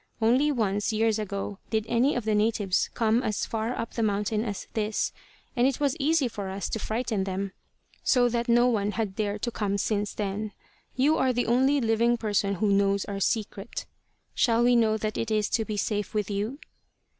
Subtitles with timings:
[0.19, 4.43] Only once, years ago, did any of the natives come as far up the mountain
[4.43, 5.13] as this,
[5.55, 7.51] and it was easy for us to frighten them
[8.03, 10.53] so that no one has dared to come since then.
[10.95, 13.85] You are the only living person who knows our secret.
[14.33, 16.57] Shall we know that it is to be safe with you?"